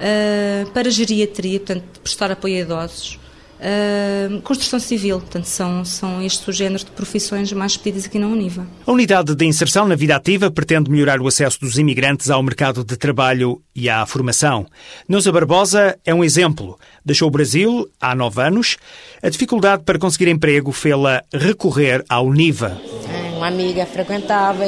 uh, 0.00 0.70
para 0.70 0.90
geriatria, 0.90 1.58
portanto, 1.58 2.00
prestar 2.00 2.30
apoio 2.30 2.56
a 2.56 2.60
idosos, 2.60 3.18
Uh, 3.56 4.40
construção 4.42 4.78
civil, 4.78 5.18
portanto, 5.18 5.46
são, 5.46 5.84
são 5.84 6.22
estes 6.22 6.46
os 6.46 6.56
géneros 6.56 6.84
de 6.84 6.90
profissões 6.90 7.50
mais 7.52 7.76
pedidas 7.76 8.04
aqui 8.04 8.18
na 8.18 8.26
Univa. 8.26 8.66
A 8.86 8.92
unidade 8.92 9.34
de 9.34 9.44
inserção 9.46 9.88
na 9.88 9.94
vida 9.94 10.14
ativa 10.14 10.50
pretende 10.50 10.90
melhorar 10.90 11.20
o 11.20 11.26
acesso 11.26 11.60
dos 11.60 11.78
imigrantes 11.78 12.28
ao 12.28 12.42
mercado 12.42 12.84
de 12.84 12.96
trabalho 12.96 13.62
e 13.74 13.88
à 13.88 14.04
formação. 14.04 14.66
Neuza 15.08 15.32
Barbosa 15.32 15.98
é 16.04 16.14
um 16.14 16.22
exemplo. 16.22 16.78
Deixou 17.04 17.28
o 17.28 17.30
Brasil 17.30 17.88
há 18.00 18.14
nove 18.14 18.42
anos. 18.42 18.76
A 19.22 19.30
dificuldade 19.30 19.84
para 19.84 19.98
conseguir 19.98 20.28
emprego 20.28 20.70
fê-la 20.70 21.22
recorrer 21.32 22.04
à 22.08 22.20
Univa. 22.20 22.78
É, 23.08 23.36
uma 23.36 23.48
amiga 23.48 23.86
frequentava 23.86 24.64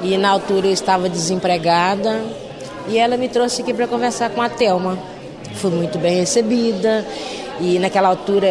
e 0.00 0.16
na 0.16 0.30
altura 0.30 0.68
estava 0.68 1.08
desempregada 1.08 2.24
e 2.88 2.98
ela 2.98 3.16
me 3.16 3.28
trouxe 3.28 3.62
aqui 3.62 3.74
para 3.74 3.88
conversar 3.88 4.30
com 4.30 4.42
a 4.42 4.48
Telma. 4.48 5.11
Fui 5.54 5.70
muito 5.70 5.98
bem 5.98 6.16
recebida 6.16 7.06
e 7.60 7.78
naquela 7.78 8.08
altura 8.08 8.48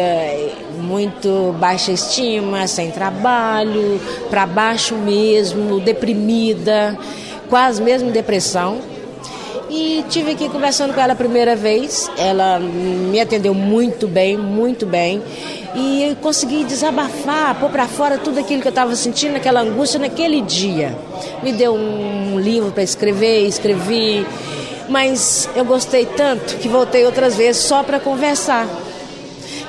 muito 0.78 1.54
baixa 1.58 1.92
estima, 1.92 2.66
sem 2.66 2.90
trabalho, 2.90 4.00
para 4.30 4.46
baixo 4.46 4.94
mesmo, 4.94 5.80
deprimida, 5.80 6.96
quase 7.48 7.82
mesmo 7.82 8.10
depressão. 8.10 8.78
E 9.68 10.04
tive 10.10 10.32
aqui 10.32 10.48
conversando 10.50 10.92
com 10.92 11.00
ela 11.00 11.14
a 11.14 11.16
primeira 11.16 11.56
vez. 11.56 12.10
Ela 12.18 12.58
me 12.58 13.18
atendeu 13.18 13.54
muito 13.54 14.06
bem, 14.06 14.36
muito 14.36 14.84
bem. 14.84 15.22
E 15.74 16.04
eu 16.04 16.16
consegui 16.16 16.64
desabafar, 16.64 17.58
pôr 17.58 17.70
para 17.70 17.88
fora 17.88 18.18
tudo 18.18 18.38
aquilo 18.38 18.60
que 18.60 18.68
eu 18.68 18.72
estava 18.72 18.94
sentindo, 18.94 19.36
aquela 19.36 19.60
angústia 19.60 19.98
naquele 19.98 20.42
dia. 20.42 20.94
Me 21.42 21.52
deu 21.52 21.74
um 21.74 22.38
livro 22.38 22.70
para 22.70 22.82
escrever, 22.82 23.46
escrevi. 23.46 24.26
Mas 24.88 25.48
eu 25.54 25.64
gostei 25.64 26.06
tanto 26.06 26.56
que 26.56 26.68
voltei 26.68 27.04
outras 27.04 27.36
vezes 27.36 27.62
só 27.62 27.82
para 27.82 28.00
conversar. 28.00 28.66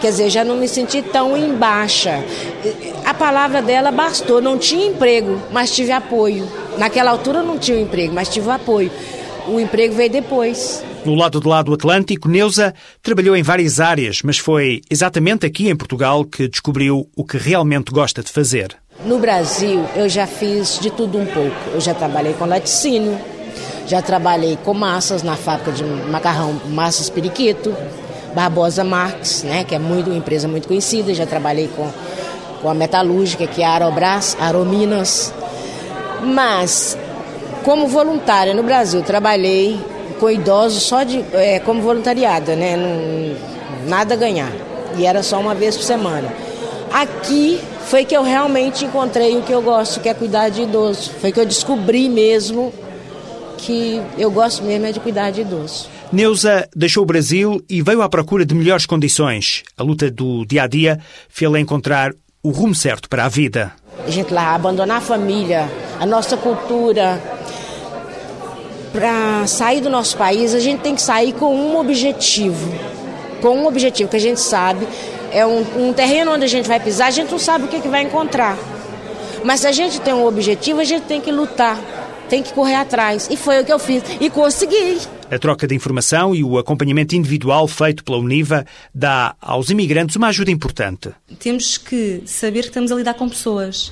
Quer 0.02 0.10
dizer, 0.10 0.30
já 0.30 0.44
não 0.44 0.58
me 0.58 0.68
senti 0.68 1.02
tão 1.02 1.38
em 1.38 1.54
baixa. 1.56 2.24
A 3.06 3.14
palavra 3.14 3.62
dela 3.62 3.90
bastou, 3.90 4.42
não 4.42 4.58
tinha 4.58 4.88
emprego, 4.88 5.42
mas 5.52 5.72
tive 5.72 5.92
apoio. 5.92 6.46
Naquela 6.78 7.12
altura 7.12 7.42
não 7.42 7.58
tinha 7.58 7.80
emprego, 7.80 8.14
mas 8.14 8.28
tive 8.28 8.50
apoio. 8.50 8.92
O 9.48 9.60
emprego 9.60 9.96
veio 9.96 10.10
depois. 10.10 10.84
No 11.06 11.16
lado 11.16 11.40
do 11.40 11.54
Atlântico, 11.54 12.30
Neuza 12.30 12.74
trabalhou 13.02 13.36
em 13.36 13.44
várias 13.44 13.80
áreas, 13.80 14.22
mas 14.24 14.38
foi 14.38 14.82
exatamente 14.90 15.46
aqui 15.46 15.70
em 15.70 15.76
Portugal 15.76 16.24
que 16.24 16.48
descobriu 16.48 17.10
o 17.16 17.26
que 17.26 17.38
realmente 17.38 17.92
gosta 17.92 18.24
de 18.24 18.32
fazer. 18.32 18.76
No 19.06 19.20
Brasil, 19.20 19.86
eu 19.96 20.08
já 20.08 20.26
fiz 20.26 20.80
de 20.80 20.90
tudo 20.92 21.18
um 21.18 21.26
pouco. 21.26 21.56
Eu 21.74 21.82
já 21.82 21.94
trabalhei 21.94 22.34
com 22.34 22.46
laticínio, 22.46 23.20
já 23.86 24.02
trabalhei 24.02 24.58
com 24.64 24.74
massas 24.74 25.24
na 25.24 25.36
fábrica 25.36 25.72
de 25.72 25.84
macarrão 25.84 26.60
Massas 26.70 27.10
Periquito, 27.10 27.76
Barbosa 28.34 28.84
Marques, 28.84 29.44
né, 29.44 29.64
que 29.64 29.76
é 29.76 29.80
muito, 29.80 30.10
uma 30.10 30.18
empresa 30.18 30.48
muito 30.48 30.68
conhecida, 30.68 31.14
já 31.14 31.26
trabalhei 31.26 31.70
com, 31.76 31.88
com 32.62 32.70
a 32.70 32.74
metalúrgica, 32.74 33.46
que 33.46 33.62
é 33.62 33.66
a 33.66 33.74
Aerobras, 33.74 34.36
Aerominas. 34.40 35.34
Mas, 36.24 36.98
como 37.64 37.88
voluntária 37.88 38.54
no 38.54 38.64
Brasil, 38.64 39.02
trabalhei 39.04 39.80
com 40.20 40.30
idosos 40.30 40.84
só 40.84 41.04
de, 41.04 41.24
é, 41.34 41.60
como 41.60 41.82
voluntariada, 41.82 42.56
né, 42.56 42.76
não, 42.76 43.90
nada 43.90 44.14
a 44.14 44.18
ganhar. 44.18 44.52
E 44.98 45.06
era 45.06 45.22
só 45.22 45.40
uma 45.40 45.54
vez 45.54 45.76
por 45.76 45.84
semana. 45.84 46.34
Aqui 46.92 47.60
foi 47.88 48.06
que 48.06 48.16
eu 48.16 48.24
realmente 48.24 48.86
encontrei 48.86 49.36
o 49.38 49.42
que 49.42 49.52
eu 49.52 49.62
gosto, 49.62 50.00
que 50.00 50.08
é 50.08 50.14
cuidar 50.14 50.50
de 50.50 50.62
idoso. 50.62 51.12
Foi 51.20 51.32
que 51.32 51.40
eu 51.40 51.46
descobri 51.46 52.08
mesmo 52.08 52.72
que 53.66 54.02
eu 54.18 54.30
gosto 54.30 54.64
mesmo 54.64 54.86
é 54.86 54.92
de 54.92 55.00
cuidar 55.00 55.32
de 55.32 55.42
idoso. 55.42 55.88
Neuza 56.12 56.68
deixou 56.76 57.04
o 57.04 57.06
Brasil 57.06 57.64
e 57.70 57.82
veio 57.82 58.02
à 58.02 58.10
procura 58.10 58.46
de 58.46 58.54
melhores 58.54 58.86
condições. 58.86 59.64
A 59.78 59.84
luta 59.84 60.12
do 60.12 60.46
dia 60.46 60.64
a 60.64 60.68
dia 60.68 61.00
fez-la 61.30 61.60
encontrar 61.60 62.14
o 62.44 62.52
rumo 62.52 62.76
certo 62.76 63.10
para 63.10 63.26
a 63.26 63.30
vida. 63.30 63.72
A 64.06 64.12
gente 64.12 64.34
lá 64.34 64.54
abandonar 64.54 64.98
a 64.98 65.02
família, 65.02 65.70
a 66.00 66.06
nossa 66.06 66.36
cultura. 66.36 67.22
Para 68.92 69.48
sair 69.48 69.82
do 69.82 69.90
nosso 69.90 70.16
país, 70.16 70.54
a 70.54 70.60
gente 70.60 70.82
tem 70.82 70.94
que 70.94 71.02
sair 71.02 71.34
com 71.34 71.56
um 71.56 71.80
objetivo. 71.80 72.72
Com 73.42 73.58
um 73.58 73.66
objetivo 73.66 74.10
que 74.10 74.18
a 74.18 74.20
gente 74.20 74.40
sabe 74.40 74.88
é 75.32 75.46
um, 75.46 75.88
um 75.88 75.94
terreno 75.94 76.32
onde 76.32 76.46
a 76.46 76.48
gente 76.48 76.68
vai 76.68 76.80
pisar, 76.80 77.08
a 77.08 77.12
gente 77.12 77.32
não 77.32 77.40
sabe 77.40 77.66
o 77.66 77.68
que, 77.68 77.82
que 77.82 77.88
vai 77.88 78.04
encontrar. 78.04 78.56
Mas 79.44 79.62
se 79.62 79.68
a 79.68 79.72
gente 79.72 80.00
tem 80.00 80.14
um 80.14 80.26
objetivo, 80.28 80.80
a 80.80 80.84
gente 80.84 81.04
tem 81.06 81.20
que 81.20 81.32
lutar, 81.32 81.80
tem 82.30 82.42
que 82.44 82.54
correr 82.54 82.76
atrás. 82.76 83.28
E 83.30 83.38
foi 83.38 83.62
o 83.62 83.66
que 83.66 83.72
eu 83.72 83.80
fiz. 83.80 84.04
E 84.20 84.30
consegui. 84.30 85.00
A 85.30 85.40
troca 85.40 85.68
de 85.68 85.76
informação 85.76 86.36
e 86.36 86.44
o 86.44 86.58
acompanhamento 86.58 87.16
individual 87.16 87.68
feito 87.68 88.04
pela 88.04 88.18
Univa 88.18 88.66
dá 88.94 89.36
aos 89.42 89.70
imigrantes 89.70 90.16
uma 90.16 90.28
ajuda 90.28 90.52
importante. 90.52 91.10
Temos 91.40 91.78
que 91.78 92.24
saber 92.26 92.62
que 92.62 92.68
estamos 92.68 92.92
a 92.92 92.96
lidar 92.96 93.16
com 93.16 93.28
pessoas, 93.28 93.92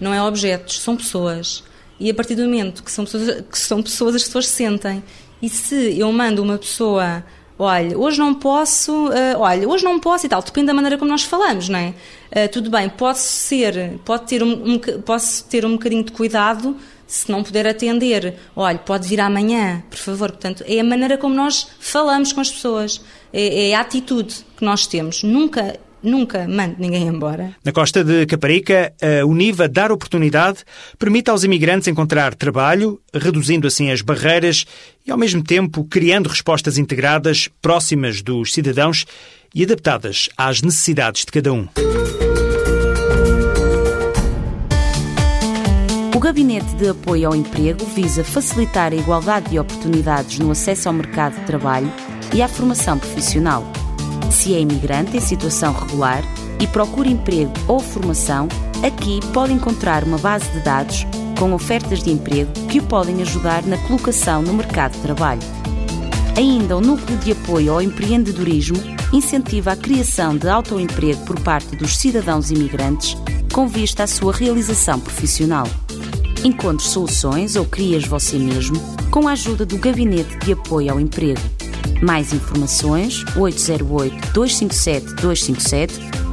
não 0.00 0.12
é 0.12 0.22
objetos, 0.22 0.80
são 0.80 0.96
pessoas. 0.96 1.64
E 1.98 2.10
a 2.10 2.14
partir 2.14 2.34
do 2.34 2.42
momento 2.42 2.82
que 2.82 2.90
são 2.90 3.04
pessoas, 3.04 3.40
que 3.50 3.58
são 3.58 3.82
pessoas 3.82 4.14
as 4.14 4.24
pessoas 4.24 4.48
sentem. 4.48 5.02
E 5.40 5.48
se 5.48 5.98
eu 5.98 6.10
mando 6.12 6.42
uma 6.42 6.58
pessoa 6.58 7.24
olha, 7.58 7.96
hoje 7.96 8.18
não 8.18 8.34
posso, 8.34 9.08
uh, 9.08 9.38
olha, 9.38 9.68
hoje 9.68 9.84
não 9.84 10.00
posso 10.00 10.26
e 10.26 10.28
tal, 10.28 10.42
depende 10.42 10.66
da 10.66 10.74
maneira 10.74 10.98
como 10.98 11.10
nós 11.10 11.22
falamos, 11.22 11.68
não 11.68 11.78
é? 11.78 11.94
Uh, 12.30 12.48
tudo 12.50 12.70
bem, 12.70 12.88
posso 12.88 13.22
ser, 13.22 13.98
pode 14.04 14.26
ter 14.26 14.42
um, 14.42 14.74
um, 14.74 14.78
posso 14.78 15.44
ter 15.44 15.64
um 15.64 15.72
bocadinho 15.72 16.02
de 16.02 16.12
cuidado 16.12 16.76
se 17.14 17.30
não 17.30 17.44
puder 17.44 17.64
atender, 17.64 18.34
olha, 18.56 18.76
pode 18.76 19.06
vir 19.06 19.20
amanhã, 19.20 19.84
por 19.88 19.98
favor. 19.98 20.32
Portanto, 20.32 20.64
é 20.66 20.80
a 20.80 20.84
maneira 20.84 21.16
como 21.16 21.32
nós 21.32 21.68
falamos 21.78 22.32
com 22.32 22.40
as 22.40 22.50
pessoas, 22.50 23.00
é, 23.32 23.70
é 23.70 23.74
a 23.74 23.80
atitude 23.80 24.34
que 24.56 24.64
nós 24.64 24.86
temos. 24.88 25.22
Nunca 25.22 25.78
nunca 26.02 26.46
mande 26.46 26.74
ninguém 26.78 27.06
embora. 27.06 27.56
Na 27.64 27.72
costa 27.72 28.04
de 28.04 28.26
Caparica, 28.26 28.92
a 29.00 29.24
Univa 29.24 29.66
dar 29.66 29.90
oportunidade 29.90 30.58
permite 30.98 31.30
aos 31.30 31.44
imigrantes 31.44 31.88
encontrar 31.88 32.34
trabalho, 32.34 33.00
reduzindo 33.14 33.66
assim 33.66 33.90
as 33.90 34.02
barreiras 34.02 34.66
e, 35.06 35.10
ao 35.10 35.16
mesmo 35.16 35.42
tempo, 35.42 35.84
criando 35.84 36.28
respostas 36.28 36.76
integradas, 36.76 37.48
próximas 37.62 38.20
dos 38.20 38.52
cidadãos 38.52 39.06
e 39.54 39.62
adaptadas 39.62 40.28
às 40.36 40.60
necessidades 40.60 41.24
de 41.24 41.32
cada 41.32 41.52
um. 41.52 41.68
Gabinete 46.24 46.74
de 46.76 46.88
Apoio 46.88 47.28
ao 47.28 47.36
Emprego 47.36 47.84
visa 47.84 48.24
facilitar 48.24 48.94
a 48.94 48.96
igualdade 48.96 49.50
de 49.50 49.58
oportunidades 49.58 50.38
no 50.38 50.52
acesso 50.52 50.88
ao 50.88 50.94
mercado 50.94 51.38
de 51.38 51.44
trabalho 51.44 51.92
e 52.32 52.40
à 52.40 52.48
formação 52.48 52.98
profissional. 52.98 53.62
Se 54.30 54.54
é 54.54 54.60
imigrante 54.60 55.18
em 55.18 55.20
situação 55.20 55.74
regular 55.74 56.24
e 56.58 56.66
procura 56.66 57.10
emprego 57.10 57.52
ou 57.68 57.78
formação, 57.78 58.48
aqui 58.82 59.20
pode 59.34 59.52
encontrar 59.52 60.02
uma 60.02 60.16
base 60.16 60.50
de 60.52 60.60
dados 60.60 61.06
com 61.38 61.52
ofertas 61.52 62.02
de 62.02 62.12
emprego 62.12 62.50
que 62.70 62.78
o 62.78 62.84
podem 62.84 63.20
ajudar 63.20 63.62
na 63.64 63.76
colocação 63.86 64.40
no 64.40 64.54
mercado 64.54 64.92
de 64.92 65.00
trabalho. 65.00 65.42
Ainda 66.38 66.78
o 66.78 66.80
Núcleo 66.80 67.18
de 67.18 67.32
Apoio 67.32 67.74
ao 67.74 67.82
Empreendedorismo 67.82 68.78
incentiva 69.12 69.72
a 69.72 69.76
criação 69.76 70.38
de 70.38 70.48
autoemprego 70.48 71.22
por 71.26 71.38
parte 71.40 71.76
dos 71.76 71.98
cidadãos 71.98 72.50
imigrantes 72.50 73.14
com 73.52 73.68
vista 73.68 74.04
à 74.04 74.06
sua 74.06 74.32
realização 74.32 74.98
profissional. 74.98 75.68
Encontre 76.44 76.86
soluções 76.86 77.56
ou 77.56 77.64
crias 77.64 78.04
você 78.04 78.38
mesmo 78.38 78.78
com 79.10 79.26
a 79.26 79.32
ajuda 79.32 79.64
do 79.64 79.78
Gabinete 79.78 80.36
de 80.40 80.52
Apoio 80.52 80.92
ao 80.92 81.00
Emprego. 81.00 81.40
Mais 82.02 82.34
informações 82.34 83.24
808-257-257 83.34 85.90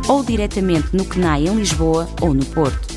ou 0.10 0.22
diretamente 0.22 0.94
no 0.94 1.06
CNAI 1.06 1.48
em 1.48 1.56
Lisboa 1.56 2.10
ou 2.20 2.34
no 2.34 2.46
Porto. 2.48 2.91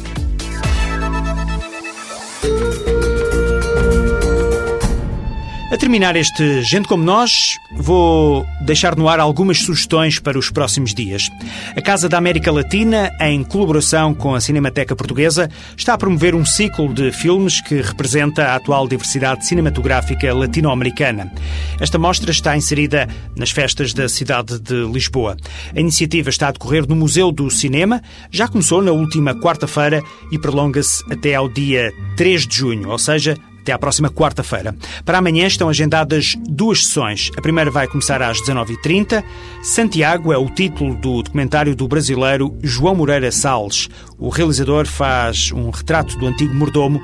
A 5.75 5.77
terminar 5.77 6.15
este 6.15 6.63
Gente 6.63 6.87
Como 6.87 7.03
Nós, 7.03 7.57
vou 7.73 8.47
deixar 8.61 8.95
no 8.95 9.09
ar 9.09 9.19
algumas 9.19 9.59
sugestões 9.59 10.21
para 10.21 10.39
os 10.39 10.49
próximos 10.49 10.95
dias. 10.95 11.29
A 11.77 11.83
Casa 11.83 12.09
da 12.09 12.17
América 12.17 12.53
Latina, 12.53 13.11
em 13.21 13.43
colaboração 13.43 14.15
com 14.15 14.37
a 14.37 14.41
Cinemateca 14.41 14.95
Portuguesa, 14.95 15.51
está 15.77 15.95
a 15.95 15.99
promover 15.99 16.33
um 16.33 16.45
ciclo 16.45 16.95
de 16.95 17.11
filmes 17.11 17.61
que 17.61 17.81
representa 17.81 18.45
a 18.45 18.55
atual 18.55 18.87
diversidade 18.87 19.45
cinematográfica 19.49 20.33
latino-americana. 20.33 21.33
Esta 21.81 21.99
mostra 21.99 22.31
está 22.31 22.57
inserida 22.57 23.09
nas 23.35 23.51
festas 23.51 23.93
da 23.93 24.09
cidade 24.09 24.61
de 24.61 24.87
Lisboa. 24.87 25.37
A 25.75 25.81
iniciativa 25.81 26.31
está 26.31 26.47
a 26.47 26.53
decorrer 26.53 26.89
no 26.89 26.95
Museu 26.95 27.33
do 27.33 27.51
Cinema, 27.51 28.01
já 28.31 28.47
começou 28.47 28.81
na 28.81 28.93
última 28.93 29.35
quarta-feira 29.35 30.01
e 30.31 30.39
prolonga-se 30.39 31.03
até 31.13 31.35
ao 31.35 31.49
dia 31.49 31.93
3 32.17 32.47
de 32.47 32.55
junho, 32.59 32.91
ou 32.91 32.99
seja, 32.99 33.37
até 33.65 33.73
à 33.73 33.79
próxima 33.79 34.11
quarta-feira. 34.11 34.77
Para 35.07 35.19
amanhã 35.19 35.47
estão 35.47 35.71
agendadas 35.71 36.35
duas 36.47 36.85
sessões. 36.85 37.31
A 37.37 37.41
primeira 37.41 37.71
vai 37.71 37.89
começar 37.89 38.21
às 38.21 38.39
19h30. 38.43 39.25
Santiago 39.63 40.33
é 40.33 40.37
o 40.37 40.51
título 40.51 40.95
do 40.95 41.23
documentário 41.23 41.75
do 41.75 41.89
brasileiro 41.89 42.55
João 42.63 42.95
Moreira 42.95 43.33
Salles. 43.33 43.89
O 44.19 44.29
realizador 44.29 44.87
faz 44.87 45.51
um 45.51 45.71
retrato 45.71 46.19
do 46.19 46.27
antigo 46.27 46.55
mordomo 46.55 47.03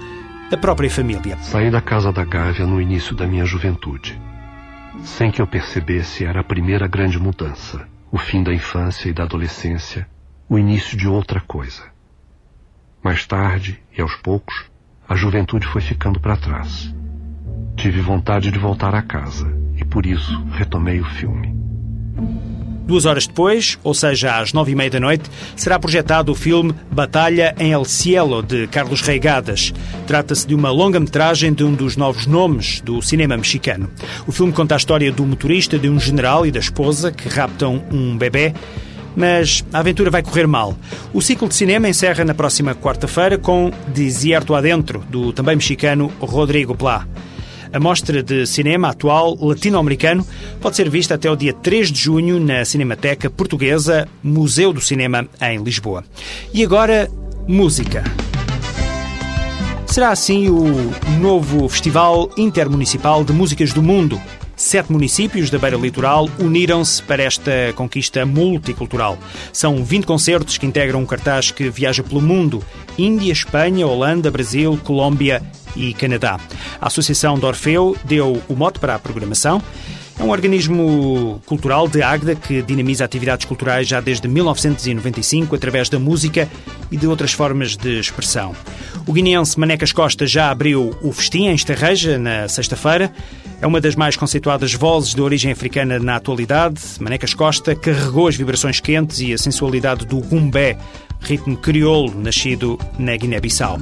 da 0.51 0.57
própria 0.59 0.91
família. 0.91 1.39
Saí 1.39 1.71
da 1.71 1.81
casa 1.81 2.13
da 2.13 2.25
Gávea 2.25 2.67
no 2.67 2.81
início 2.81 3.17
da 3.17 3.27
minha 3.27 3.47
juventude. 3.47 4.21
Sem 5.03 5.31
que 5.31 5.41
eu 5.41 5.47
percebesse, 5.47 6.27
era 6.27 6.41
a 6.41 6.45
primeira 6.45 6.87
grande 6.87 7.19
mudança. 7.19 7.89
o 8.13 8.19
fim 8.19 8.43
da 8.43 8.53
infância 8.53 9.09
e 9.09 9.13
da 9.13 9.23
adolescência, 9.23 10.07
o 10.49 10.59
início 10.59 10.97
de 10.97 11.07
outra 11.07 11.41
coisa. 11.41 11.85
Mais 13.03 13.25
tarde, 13.25 13.81
e 13.97 14.03
aos 14.03 14.17
poucos, 14.17 14.70
a 15.11 15.17
juventude 15.17 15.67
foi 15.67 15.81
ficando 15.81 16.21
para 16.21 16.37
trás. 16.37 16.95
Tive 17.77 18.01
vontade 18.01 18.53
de 18.53 18.59
voltar 18.61 18.95
a 18.95 19.03
casa 19.03 19.53
e 19.77 19.85
por 19.85 20.07
isso 20.07 20.41
retomei 20.53 21.01
o 21.01 21.05
filme. 21.05 21.53
Duas 22.87 23.07
horas 23.07 23.27
depois, 23.27 23.77
ou 23.83 23.93
seja, 23.93 24.39
às 24.39 24.53
nove 24.53 24.71
e 24.71 24.75
meia 24.77 24.91
da 24.91 25.01
noite, 25.01 25.29
será 25.57 25.81
projetado 25.81 26.31
o 26.31 26.35
filme 26.35 26.73
Batalha 26.93 27.57
em 27.59 27.73
El 27.73 27.85
Cielo, 27.85 28.41
de 28.41 28.69
Carlos 28.69 29.01
Reigadas. 29.01 29.75
Trata-se 30.07 30.47
de 30.47 30.55
uma 30.55 30.71
longa-metragem 30.71 31.53
de 31.53 31.65
um 31.65 31.75
dos 31.75 31.97
novos 31.97 32.27
nomes 32.27 32.81
do 32.81 33.03
cinema 33.03 33.37
mexicano. 33.37 33.91
O 34.29 34.33
filme 34.33 34.53
conta 34.53 34.75
a 34.75 34.79
história 34.79 35.11
do 35.11 35.27
motorista, 35.27 35.77
de 35.77 35.89
um 35.89 35.99
general 35.99 36.47
e 36.47 36.53
da 36.53 36.61
esposa 36.61 37.11
que 37.11 37.29
raptam 37.29 37.83
um 37.91 38.17
bebê 38.17 38.55
mas 39.17 39.65
a 39.73 39.79
aventura 39.79 40.11
vai 40.11 40.23
correr 40.23 40.47
mal. 40.47 40.77
O 41.13 41.21
ciclo 41.21 41.49
de 41.49 41.55
cinema 41.55 41.89
encerra 41.89 42.25
na 42.25 42.35
próxima 42.35 42.75
quarta-feira 42.75 43.39
com 43.39 43.71
Desierto 43.89 44.55
Adentro, 44.55 45.05
do 45.09 45.33
também 45.33 45.57
mexicano 45.57 46.13
Rodrigo 46.21 46.75
Plá. 46.75 47.07
A 47.73 47.79
mostra 47.79 48.21
de 48.23 48.47
cinema 48.47 48.89
atual 48.89 49.37
latino-americano 49.41 50.27
pode 50.61 50.75
ser 50.75 50.91
vista 50.91 51.15
até 51.15 51.31
o 51.31 51.37
dia 51.37 51.53
3 51.53 51.93
de 51.93 52.01
junho 52.01 52.41
na 52.41 52.65
Cinemateca 52.65 53.31
Portuguesa, 53.31 54.09
Museu 54.23 54.73
do 54.73 54.81
Cinema, 54.81 55.29
em 55.41 55.63
Lisboa. 55.63 56.05
E 56.53 56.65
agora, 56.65 57.09
música. 57.47 58.03
Será 59.87 60.11
assim 60.11 60.49
o 60.49 60.93
novo 61.21 61.69
Festival 61.69 62.31
Intermunicipal 62.37 63.25
de 63.25 63.33
Músicas 63.33 63.73
do 63.73 63.83
Mundo, 63.83 64.21
Sete 64.61 64.93
municípios 64.93 65.49
da 65.49 65.59
beira 65.59 65.79
litoral 65.79 66.29
uniram-se 66.39 67.03
para 67.03 67.23
esta 67.23 67.51
conquista 67.75 68.27
multicultural. 68.27 69.19
São 69.55 69.83
20 69.83 70.05
concertos 70.05 70.59
que 70.59 70.67
integram 70.67 71.01
um 71.01 71.07
cartaz 71.07 71.51
que 71.51 71.71
viaja 71.71 72.03
pelo 72.03 72.21
mundo: 72.21 72.63
Índia, 72.99 73.33
Espanha, 73.33 73.87
Holanda, 73.87 74.31
Brasil, 74.31 74.79
Colômbia 74.85 75.43
e 75.75 75.95
Canadá. 75.95 76.39
A 76.79 76.89
Associação 76.89 77.39
de 77.39 77.47
Orfeu 77.47 77.97
deu 78.05 78.43
o 78.51 78.55
mote 78.55 78.79
para 78.79 78.95
a 78.95 78.99
programação. 78.99 79.63
É 80.19 80.23
um 80.23 80.29
organismo 80.29 81.41
cultural 81.47 81.89
de 81.89 82.03
Águeda 82.03 82.35
que 82.35 82.61
dinamiza 82.61 83.03
atividades 83.03 83.47
culturais 83.47 83.89
já 83.89 83.99
desde 83.99 84.29
1995 84.29 85.57
através 85.57 85.89
da 85.89 85.99
música 85.99 86.47
e 86.91 86.99
de 86.99 87.07
outras 87.07 87.33
formas 87.33 87.79
de 87.79 87.99
expressão. 87.99 88.55
O 89.07 89.13
guineense 89.15 89.59
Manecas 89.59 89.91
Costa 89.91 90.27
já 90.27 90.51
abriu 90.51 90.95
o 91.01 91.11
festim 91.13 91.47
em 91.47 91.55
Estarreja 91.55 92.19
na 92.19 92.47
sexta-feira. 92.47 93.11
É 93.61 93.67
uma 93.67 93.81
das 93.81 93.95
mais 93.95 94.17
conceituadas 94.17 94.73
vozes 94.73 95.15
de 95.15 95.21
origem 95.21 95.53
africana 95.53 95.99
na 95.99 96.17
atualidade. 96.17 96.81
Manecas 96.99 97.35
Costa 97.35 97.75
carregou 97.75 98.27
as 98.27 98.35
vibrações 98.35 98.81
quentes 98.81 99.21
e 99.21 99.35
a 99.35 99.39
sensualidade 99.39 100.07
do 100.07 100.19
gumbé, 100.19 100.79
ritmo 101.21 101.57
crioulo 101.59 102.19
nascido 102.19 102.79
na 102.99 103.15
Guiné-Bissau. 103.15 103.77